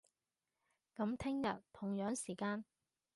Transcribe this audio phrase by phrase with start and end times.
[0.95, 2.65] 噉聽日，同樣時間